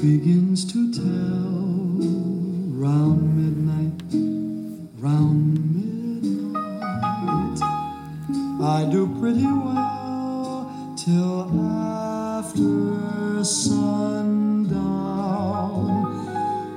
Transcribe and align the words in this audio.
begins 0.00 0.64
to 0.72 0.90
tell 0.94 1.04
round 2.80 3.20
midnight, 3.36 4.00
round 4.98 5.60
midnight. 5.74 7.60
I 8.62 8.88
do 8.90 9.06
pretty 9.20 9.44
well 9.44 10.94
till 10.96 11.50
after 12.40 13.44
sundown. 13.44 14.80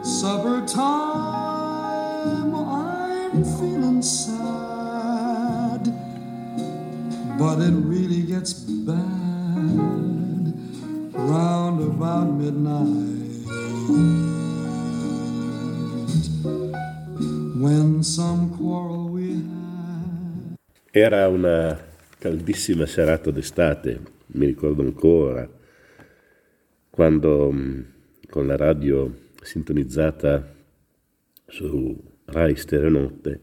Supper 0.04 0.66
time, 0.68 2.54
I'm 2.54 3.46
feeling 3.58 4.02
sad, 4.02 5.86
but 7.40 7.62
it 7.62 7.72
really 7.72 8.24
gets 8.24 8.52
bad 8.52 9.24
round 11.14 11.82
about 11.82 12.26
midnight. 12.26 13.13
Era 20.92 21.28
una 21.30 21.80
caldissima 22.20 22.86
serata 22.86 23.32
d'estate, 23.32 24.02
mi 24.28 24.46
ricordo 24.46 24.82
ancora, 24.82 25.50
quando 26.90 27.52
mh, 27.52 27.86
con 28.30 28.46
la 28.46 28.58
radio 28.58 29.32
sintonizzata 29.42 30.54
su 31.48 31.98
Rai 32.26 32.56
Stereonotte 32.56 33.42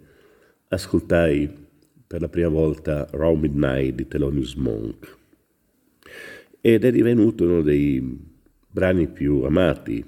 ascoltai 0.68 1.68
per 2.06 2.20
la 2.20 2.28
prima 2.28 2.48
volta 2.48 3.08
Raw 3.12 3.34
Midnight 3.34 3.94
di 3.94 4.06
Thelonious 4.06 4.54
Monk 4.54 5.18
ed 6.60 6.84
è 6.84 6.90
divenuto 6.90 7.44
uno 7.44 7.62
dei 7.62 8.00
brani 8.68 9.08
più 9.08 9.42
amati 9.42 10.04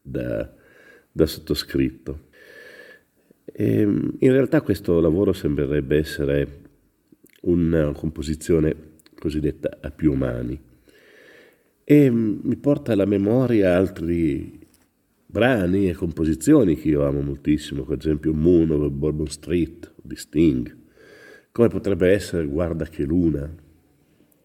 da, 0.00 0.50
da 1.12 1.26
sottoscritto. 1.26 2.23
E 3.56 3.82
in 3.82 4.32
realtà 4.32 4.62
questo 4.62 5.00
lavoro 5.00 5.32
sembrerebbe 5.32 5.96
essere 5.96 6.62
una 7.42 7.92
composizione 7.92 8.74
cosiddetta 9.16 9.78
a 9.80 9.90
più 9.90 10.12
mani 10.14 10.60
e 11.84 12.10
mi 12.10 12.56
porta 12.56 12.92
alla 12.92 13.04
memoria 13.04 13.76
altri 13.76 14.58
brani 15.26 15.88
e 15.88 15.94
composizioni 15.94 16.76
che 16.76 16.88
io 16.88 17.04
amo 17.04 17.20
moltissimo, 17.20 17.84
per 17.84 17.98
esempio 17.98 18.32
Moon 18.32 18.70
over 18.70 18.88
Bourbon 18.88 19.28
Street 19.28 19.92
di 20.02 20.16
Sting, 20.16 20.76
come 21.52 21.68
potrebbe 21.68 22.10
essere 22.10 22.46
Guarda 22.46 22.86
che 22.86 23.04
luna, 23.04 23.54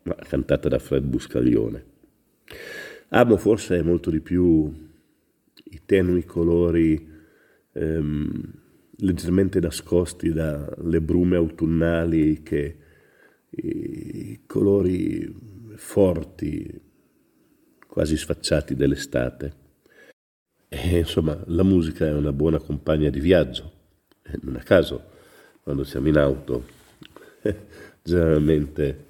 ma 0.04 0.16
cantata 0.16 0.68
da 0.68 0.80
Fred 0.80 1.04
Buscaglione. 1.04 1.86
Amo 3.10 3.38
forse 3.38 3.82
molto 3.84 4.12
di 4.12 4.20
più 4.20 4.72
i 5.64 5.82
tenui 5.86 6.26
colori 6.26 7.08
ehm, 7.72 8.54
leggermente 9.00 9.60
nascosti 9.60 10.32
dalle 10.32 11.02
brume 11.02 11.36
autunnali 11.36 12.42
che 12.42 12.78
i 13.52 14.42
colori 14.46 15.34
forti, 15.76 16.82
quasi 17.88 18.18
sfacciati 18.18 18.76
dell'estate. 18.76 19.54
E, 20.68 21.00
insomma, 21.00 21.42
la 21.48 21.64
musica 21.64 22.06
è 22.06 22.14
una 22.14 22.34
buona 22.34 22.60
compagna 22.60 23.10
di 23.10 23.20
viaggio. 23.20 23.72
Non 24.42 24.58
a 24.58 24.64
caso, 24.64 25.04
quando 25.64 25.84
siamo 25.84 26.08
in 26.08 26.18
auto, 26.18 26.66
generalmente 28.04 29.06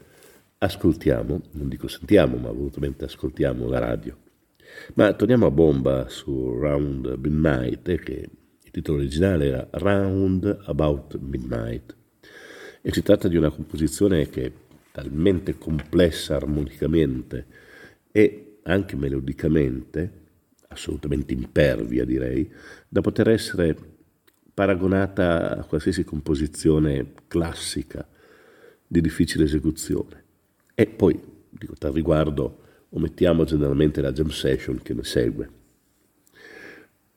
ascoltiamo, 0.60 1.42
non 1.52 1.68
dico 1.68 1.88
sentiamo, 1.88 2.38
ma 2.38 2.52
volutamente 2.52 3.06
ascoltiamo 3.06 3.68
la 3.68 3.80
radio. 3.80 4.18
Ma 4.94 5.14
torniamo 5.14 5.48
a 5.48 5.52
bomba 5.52 6.08
su 6.08 6.58
Round 6.58 7.18
Midnight, 7.18 7.96
che 7.96 8.30
il 8.70 8.72
titolo 8.72 9.00
originale 9.00 9.48
era 9.48 9.68
Round 9.72 10.60
About 10.66 11.18
Midnight. 11.18 11.96
E 12.82 12.94
si 12.94 13.02
tratta 13.02 13.28
di 13.28 13.36
una 13.36 13.50
composizione 13.50 14.30
che 14.30 14.46
è 14.46 14.52
talmente 14.92 15.58
complessa 15.58 16.36
armonicamente 16.36 17.46
e 18.12 18.60
anche 18.64 18.96
melodicamente 18.96 20.18
assolutamente 20.68 21.34
impervia, 21.34 22.06
direi, 22.06 22.48
da 22.88 23.02
poter 23.02 23.30
essere 23.30 23.76
paragonata 24.54 25.58
a 25.58 25.64
qualsiasi 25.64 26.04
composizione 26.04 27.14
classica 27.28 28.08
di 28.86 29.02
difficile 29.02 29.46
esecuzione. 29.46 30.24
E 30.76 30.86
poi, 30.86 31.20
dico, 31.50 31.74
tal 31.74 31.92
riguardo, 31.92 32.62
omettiamo 32.90 33.46
generalmente 33.46 34.00
la 34.00 34.12
jam 34.12 34.30
session 34.30 34.80
che 34.84 34.94
ne 34.94 35.04
segue. 35.04 35.50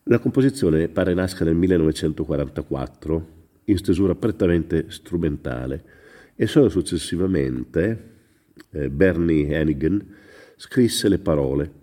La 0.06 0.18
composizione 0.18 0.88
pare 0.88 1.14
nasca 1.14 1.44
nel 1.44 1.54
1944 1.54 3.26
in 3.64 3.76
stesura 3.76 4.16
prettamente 4.16 4.86
strumentale 4.88 5.84
e 6.34 6.46
solo 6.48 6.68
successivamente 6.68 8.10
eh, 8.70 8.90
Bernie 8.90 9.56
Hannigan 9.56 10.04
scrisse 10.56 11.08
le 11.08 11.18
parole 11.18 11.80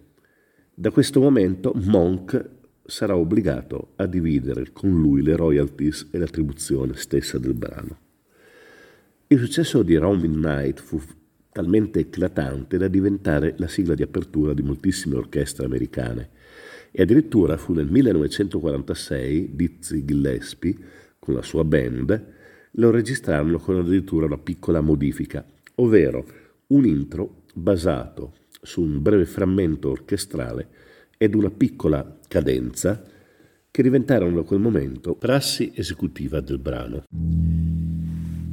da 0.79 0.91
questo 0.91 1.19
momento 1.19 1.73
Monk 1.75 2.49
sarà 2.85 3.15
obbligato 3.15 3.93
a 3.97 4.05
dividere 4.05 4.71
con 4.71 4.89
lui 4.99 5.21
le 5.21 5.35
royalties 5.35 6.07
e 6.11 6.17
l'attribuzione 6.17 6.95
stessa 6.95 7.37
del 7.37 7.53
brano. 7.53 7.97
Il 9.27 9.39
successo 9.39 9.83
di 9.83 9.97
Round 9.97 10.21
Midnight 10.21 10.79
fu 10.81 11.01
talmente 11.51 11.99
eclatante 11.99 12.77
da 12.77 12.87
diventare 12.87 13.55
la 13.57 13.67
sigla 13.67 13.93
di 13.93 14.03
apertura 14.03 14.53
di 14.53 14.61
moltissime 14.61 15.17
orchestre 15.17 15.65
americane 15.65 16.29
e 16.91 17.01
addirittura 17.01 17.57
fu 17.57 17.73
nel 17.73 17.89
1946 17.89 19.55
Dizzy 19.55 20.05
Gillespie 20.05 20.77
con 21.19 21.33
la 21.33 21.41
sua 21.41 21.63
band 21.63 22.37
lo 22.73 22.91
registrarono 22.91 23.57
con 23.59 23.77
addirittura 23.77 24.25
una 24.25 24.37
piccola 24.37 24.81
modifica, 24.81 25.45
ovvero 25.75 26.25
un 26.67 26.85
intro 26.85 27.43
basato 27.53 28.33
su 28.61 28.81
un 28.81 29.01
breve 29.01 29.25
frammento 29.25 29.89
orchestrale 29.89 30.67
ed 31.17 31.35
una 31.35 31.49
piccola 31.49 32.17
cadenza 32.27 33.03
che 33.71 33.83
diventarono 33.83 34.37
da 34.37 34.43
quel 34.43 34.59
momento 34.59 35.15
prassi 35.15 35.71
esecutiva 35.75 36.39
del 36.41 36.59
brano. 36.59 37.03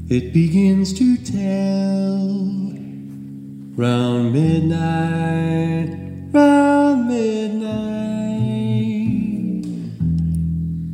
It 0.08 0.30
begins 0.32 0.92
to 0.92 1.16
tell 1.24 2.72
round 3.74 4.32
midnight, 4.32 6.05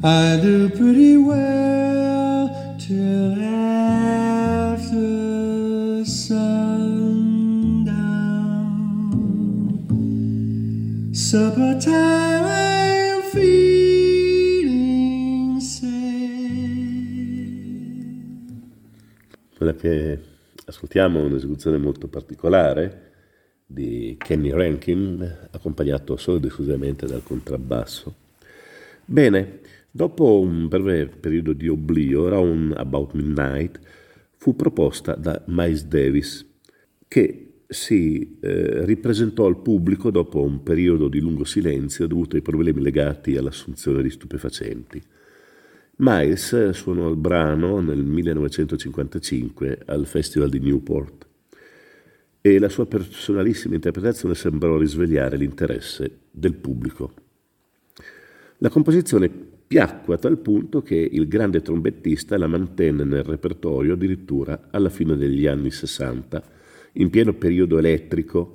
I 0.04 0.36
do 0.42 0.68
pretty 0.68 1.16
well 1.16 2.74
till 2.76 3.40
after 3.40 4.84
sundown. 6.04 7.14
Supper 11.12 11.76
time, 11.78 12.44
I'm 12.44 13.22
feeling 13.30 14.80
sad. 15.60 15.86
Quella 19.56 19.74
che 19.76 20.18
ascoltiamo 20.66 21.20
è 21.20 21.22
un'esecuzione 21.22 21.78
molto 21.78 22.08
particolare 22.08 23.12
di 23.64 24.16
Kenny 24.18 24.50
Rankin, 24.50 25.48
accompagnato 25.52 26.16
solo 26.16 26.38
ed 26.38 26.46
esclusivamente 26.46 27.06
dal 27.06 27.22
contrabbasso. 27.22 28.16
Bene, 29.04 29.60
dopo 29.92 30.40
un 30.40 30.66
breve 30.66 31.06
periodo 31.06 31.52
di 31.52 31.68
oblio, 31.68 32.28
Round 32.28 32.72
About 32.76 33.12
Midnight 33.12 33.78
fu 34.36 34.56
proposta 34.56 35.14
da 35.14 35.40
Miles 35.46 35.84
Davis, 35.84 36.44
che 37.06 37.52
si 37.68 38.38
eh, 38.40 38.84
ripresentò 38.84 39.46
al 39.46 39.60
pubblico 39.60 40.10
dopo 40.10 40.42
un 40.42 40.62
periodo 40.62 41.08
di 41.08 41.20
lungo 41.20 41.44
silenzio 41.44 42.06
dovuto 42.06 42.36
ai 42.36 42.42
problemi 42.42 42.82
legati 42.82 43.36
all'assunzione 43.36 44.02
di 44.02 44.10
stupefacenti. 44.10 45.00
Miles 45.96 46.70
suonò 46.70 47.08
il 47.08 47.16
brano 47.16 47.80
nel 47.80 48.02
1955 48.02 49.82
al 49.86 50.06
Festival 50.06 50.48
di 50.48 50.58
Newport 50.58 51.26
e 52.40 52.58
la 52.58 52.68
sua 52.68 52.86
personalissima 52.86 53.74
interpretazione 53.74 54.34
sembrò 54.34 54.76
risvegliare 54.76 55.36
l'interesse 55.36 56.18
del 56.30 56.54
pubblico. 56.54 57.12
La 58.58 58.68
composizione 58.68 59.30
piacque 59.72 60.16
a 60.16 60.18
tal 60.18 60.36
punto 60.36 60.82
che 60.82 60.96
il 60.96 61.26
grande 61.26 61.62
trombettista 61.62 62.36
la 62.36 62.46
mantenne 62.46 63.04
nel 63.04 63.22
repertorio 63.22 63.94
addirittura 63.94 64.68
alla 64.70 64.90
fine 64.90 65.16
degli 65.16 65.46
anni 65.46 65.70
60, 65.70 66.42
in 66.94 67.08
pieno 67.08 67.32
periodo 67.32 67.78
elettrico, 67.78 68.54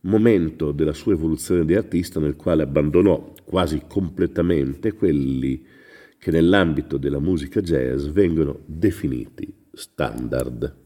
momento 0.00 0.72
della 0.72 0.94
sua 0.94 1.12
evoluzione 1.12 1.66
di 1.66 1.74
artista 1.74 2.20
nel 2.20 2.36
quale 2.36 2.62
abbandonò 2.62 3.34
quasi 3.44 3.82
completamente 3.86 4.94
quelli 4.94 5.62
che 6.16 6.30
nell'ambito 6.30 6.96
della 6.96 7.20
musica 7.20 7.60
jazz 7.60 8.06
vengono 8.06 8.60
definiti 8.64 9.52
standard. 9.74 10.85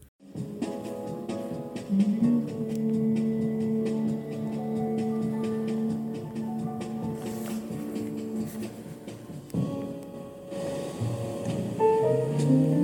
you. 12.51 12.80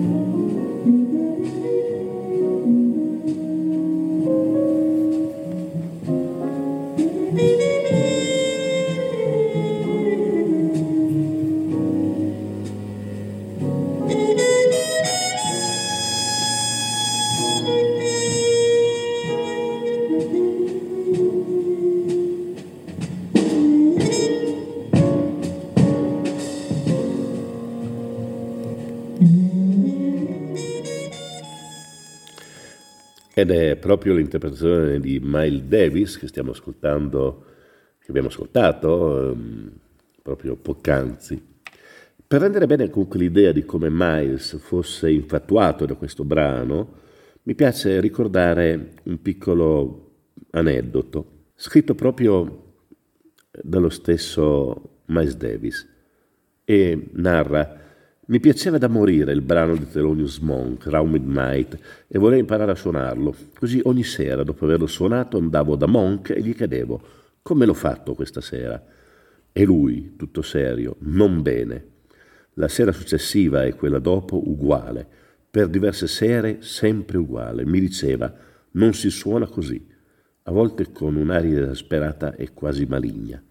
Ed 33.37 33.51
è 33.51 33.75
proprio 33.75 34.15
l'interpretazione 34.15 34.99
di 34.99 35.19
Miles 35.21 35.61
Davis 35.61 36.17
che 36.17 36.27
stiamo 36.27 36.49
ascoltando, 36.49 37.45
che 37.99 38.07
abbiamo 38.07 38.29
ascoltato 38.29 39.31
um, 39.31 39.69
proprio 40.23 40.55
poc'anzi. 40.55 41.39
Per 42.25 42.41
rendere 42.41 42.65
bene 42.65 42.89
comunque 42.89 43.19
l'idea 43.19 43.51
di 43.51 43.63
come 43.63 43.89
Miles 43.91 44.57
fosse 44.57 45.11
infatuato 45.11 45.85
da 45.85 45.93
questo 45.93 46.23
brano, 46.23 46.93
mi 47.43 47.53
piace 47.53 47.99
ricordare 47.99 48.93
un 49.03 49.21
piccolo 49.21 50.13
aneddoto, 50.49 51.51
scritto 51.53 51.93
proprio 51.93 52.73
dallo 53.51 53.89
stesso 53.89 55.01
Miles 55.05 55.37
Davis, 55.37 55.87
e 56.65 57.09
narra 57.11 57.86
mi 58.27 58.41
piaceva 58.41 58.77
da 58.77 58.89
morire 58.89 59.31
il 59.31 59.41
brano 59.41 59.75
di 59.75 59.87
Thelonious 59.89 60.39
Monk, 60.39 60.87
Round 60.87 61.11
Midnight, 61.11 61.79
e 62.07 62.19
volevo 62.19 62.41
imparare 62.41 62.71
a 62.71 62.75
suonarlo. 62.75 63.33
Così 63.57 63.79
ogni 63.85 64.03
sera, 64.03 64.43
dopo 64.43 64.65
averlo 64.65 64.87
suonato, 64.87 65.37
andavo 65.37 65.77
da 65.77 65.87
Monk 65.87 66.31
e 66.31 66.41
gli 66.41 66.53
chiedevo 66.53 67.01
come 67.41 67.65
l'ho 67.65 67.73
fatto 67.73 68.15
questa 68.15 68.41
sera. 68.41 68.83
E 69.53 69.63
lui, 69.63 70.15
tutto 70.17 70.41
serio, 70.41 70.97
non 70.99 71.41
bene. 71.41 71.85
La 72.55 72.67
sera 72.67 72.91
successiva 72.91 73.63
e 73.63 73.75
quella 73.75 73.99
dopo 73.99 74.49
uguale. 74.49 75.07
Per 75.49 75.69
diverse 75.69 76.07
sere 76.07 76.57
sempre 76.59 77.17
uguale. 77.17 77.65
Mi 77.65 77.79
diceva, 77.79 78.33
non 78.71 78.93
si 78.93 79.09
suona 79.09 79.47
così. 79.47 79.87
A 80.43 80.51
volte 80.51 80.91
con 80.91 81.15
un'aria 81.15 81.61
esasperata 81.61 82.35
e 82.35 82.51
quasi 82.53 82.85
maligna. 82.85 83.41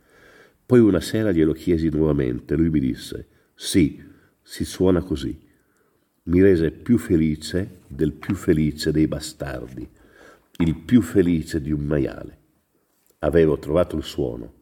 Poi 0.67 0.81
una 0.81 1.01
sera 1.01 1.33
glielo 1.33 1.53
chiesi 1.55 1.89
nuovamente. 1.89 2.57
Lui 2.57 2.69
mi 2.69 2.81
disse, 2.81 3.29
sì, 3.55 4.15
si 4.47 4.65
suona 4.65 5.03
così. 5.03 5.37
Mi 6.25 6.41
rese 6.41 6.71
più 6.71 6.99
felice 6.99 7.81
del 7.89 8.13
più 8.13 8.37
felice 8.37 8.93
dei 8.93 9.09
bastardi, 9.09 9.87
il 10.59 10.77
più 10.77 11.03
felice 11.03 11.61
di 11.61 11.73
un 11.73 11.85
maiale. 11.85 12.39
Avevo 13.21 13.59
trovato 13.59 13.97
il 13.97 14.05
suono 14.05 14.53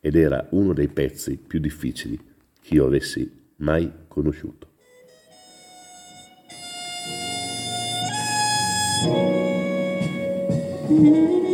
ed 0.00 0.14
era 0.14 0.46
uno 0.50 0.72
dei 0.72 0.88
pezzi 0.88 1.36
più 1.36 1.58
difficili 1.58 2.18
che 2.60 2.74
io 2.74 2.86
avessi 2.86 3.28
mai 3.56 3.90
conosciuto. 4.06 4.74
Mm-hmm. 10.88 11.45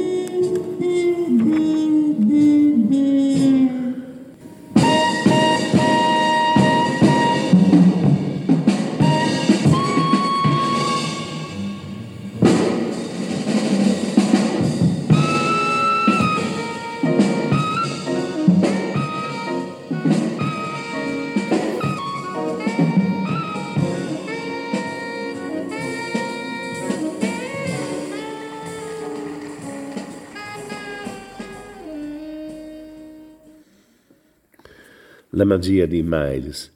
La 35.35 35.45
magia 35.45 35.87
di 35.87 36.03
Miles. 36.05 36.71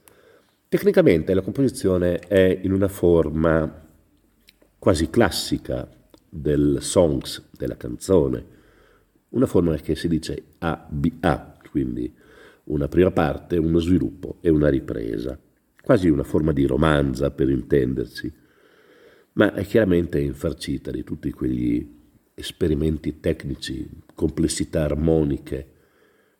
Tecnicamente 0.68 1.34
la 1.34 1.42
composizione 1.42 2.18
è 2.18 2.60
in 2.62 2.72
una 2.72 2.88
forma 2.88 3.84
quasi 4.78 5.10
classica 5.10 5.88
del 6.28 6.78
songs, 6.80 7.50
della 7.50 7.76
canzone, 7.76 8.54
una 9.30 9.46
forma 9.46 9.76
che 9.76 9.94
si 9.94 10.08
dice 10.08 10.42
A-B-A, 10.58 11.58
quindi 11.70 12.12
una 12.64 12.88
prima 12.88 13.10
parte, 13.10 13.58
uno 13.58 13.78
sviluppo 13.78 14.38
e 14.40 14.48
una 14.48 14.68
ripresa, 14.68 15.38
quasi 15.82 16.08
una 16.08 16.24
forma 16.24 16.52
di 16.52 16.64
romanza 16.64 17.30
per 17.30 17.50
intenderci, 17.50 18.32
ma 19.32 19.52
è 19.52 19.64
chiaramente 19.66 20.18
infarcita 20.18 20.90
di 20.90 21.04
tutti 21.04 21.30
quegli 21.30 21.94
esperimenti 22.32 23.20
tecnici, 23.20 23.86
complessità 24.14 24.84
armoniche 24.84 25.72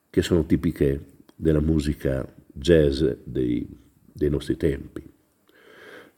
che 0.09 0.23
sono 0.23 0.47
tipiche 0.47 1.16
della 1.37 1.61
musica 1.61 2.27
jazz 2.53 3.05
dei, 3.23 3.69
dei 4.13 4.31
nostri 4.31 4.57
tempi. 4.57 5.05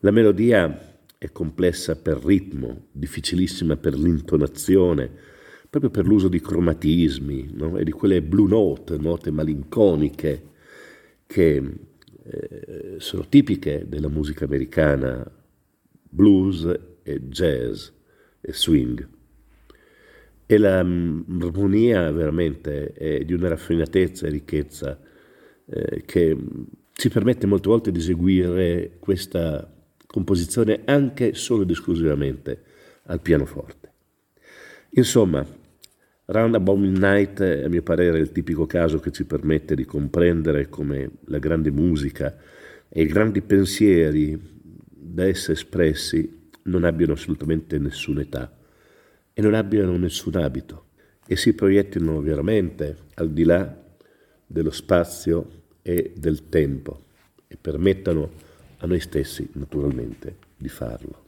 La 0.01 0.13
melodia 0.13 0.97
è 1.19 1.33
complessa 1.33 1.97
per 1.97 2.25
ritmo, 2.25 2.87
difficilissima 2.93 3.77
per 3.77 3.99
l'intonazione, 3.99 5.11
proprio 5.69 5.91
per 5.91 6.07
l'uso 6.07 6.29
di 6.29 6.41
cromatismi 6.41 7.51
no? 7.53 7.77
e 7.77 7.85
di 7.85 7.91
quelle 7.91 8.23
blue 8.23 8.49
note, 8.49 8.97
note 8.97 9.33
malinconiche 9.33 10.43
che 11.27 11.57
eh, 12.23 12.95
sono 12.99 13.27
tipiche 13.29 13.85
della 13.89 14.09
musica 14.09 14.45
americana, 14.45 15.29
blues 16.09 16.65
e 17.03 17.21
jazz 17.29 17.89
e 18.41 18.53
swing. 18.53 19.09
E 20.47 20.57
l'armonia 20.57 22.11
veramente 22.13 22.93
è 22.93 23.25
di 23.25 23.33
una 23.35 23.49
raffinatezza 23.49 24.27
e 24.27 24.31
ricchezza 24.31 24.99
eh, 25.71 26.03
che 26.05 26.37
ci 26.93 27.09
permette 27.09 27.47
molte 27.47 27.69
volte 27.69 27.93
di 27.93 27.99
eseguire 27.99 28.97
questa 28.99 29.71
composizione 30.07 30.83
anche 30.85 31.35
solo 31.35 31.63
ed 31.63 31.71
esclusivamente 31.71 32.63
al 33.05 33.21
pianoforte. 33.21 33.93
Insomma, 34.91 35.47
Roundabout 36.25 36.79
Midnight 36.79 37.41
è 37.41 37.65
a 37.65 37.69
mio 37.69 37.83
parere 37.83 38.19
il 38.19 38.33
tipico 38.33 38.67
caso 38.67 38.99
che 38.99 39.11
ci 39.11 39.25
permette 39.25 39.75
di 39.75 39.85
comprendere 39.85 40.69
come 40.69 41.11
la 41.27 41.39
grande 41.39 41.71
musica 41.71 42.37
e 42.89 43.03
i 43.03 43.07
grandi 43.07 43.43
pensieri 43.43 44.39
da 44.91 45.27
essa 45.27 45.53
espressi 45.53 46.51
non 46.65 46.85
abbiano 46.85 47.13
assolutamente 47.13 47.79
nessuna 47.79 48.23
età 48.23 48.55
e 49.33 49.41
non 49.41 49.55
abbiano 49.55 49.97
nessun 49.97 50.37
abito 50.37 50.87
e 51.27 51.37
si 51.37 51.55
proiettino 51.55 52.21
veramente 52.21 52.97
al 53.15 53.31
di 53.31 53.45
là 53.45 53.87
dello 54.49 54.71
spazio 54.71 55.47
e 55.83 56.13
del 56.17 56.49
tempo 56.49 57.05
e 57.47 57.57
permettano 57.61 58.31
a 58.79 58.87
noi 58.87 59.01
stessi 59.01 59.49
naturalmente 59.53 60.37
di 60.57 60.69
farlo. 60.69 61.27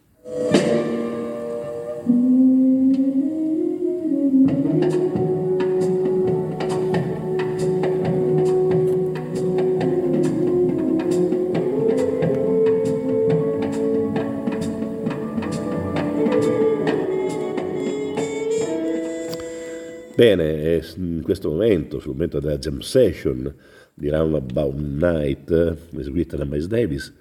Bene, 20.20 20.59
in 20.96 21.20
questo 21.22 21.50
momento, 21.50 21.98
sul 21.98 22.12
momento 22.12 22.40
della 22.40 22.58
jam 22.58 22.80
session 22.80 23.54
di 23.94 24.08
Roundabout 24.08 24.76
Night, 24.76 25.76
eseguita 25.96 26.36
da 26.36 26.44
Miles 26.44 26.66
Davis, 26.66 27.14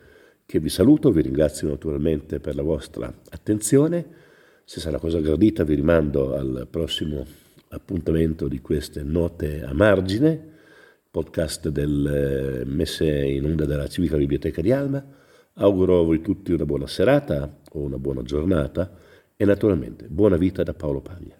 che 0.46 0.60
vi 0.60 0.70
saluto, 0.70 1.12
vi 1.12 1.22
ringrazio 1.22 1.68
naturalmente 1.68 2.40
per 2.40 2.56
la 2.56 2.64
vostra 2.64 3.14
attenzione. 3.30 4.06
Se 4.64 4.80
sarà 4.80 4.98
cosa 4.98 5.20
gradita 5.20 5.64
vi 5.64 5.76
rimando 5.76 6.36
al 6.36 6.68
prossimo 6.70 7.26
appuntamento 7.70 8.48
di 8.48 8.60
queste 8.60 9.04
note 9.04 9.64
a 9.64 9.74
margine, 9.74 10.42
podcast 11.12 11.70
del, 11.70 12.62
eh, 12.62 12.66
messe 12.66 13.06
in 13.08 13.46
onda 13.46 13.66
dalla 13.66 13.88
Civica 13.88 14.18
Biblioteca 14.18 14.62
di 14.62 14.72
Alma. 14.72 15.06
Auguro 15.54 16.00
a 16.00 16.04
voi 16.04 16.22
tutti 16.22 16.52
una 16.52 16.66
buona 16.66 16.88
serata 16.88 17.60
o 17.74 17.80
una 17.80 17.98
buona 17.98 18.22
giornata 18.22 18.92
e 19.36 19.46
naturalmente 19.46 20.08
buona 20.08 20.38
vita 20.38 20.64
da 20.64 20.74
Paolo 20.74 21.02
Paglia. 21.02 21.39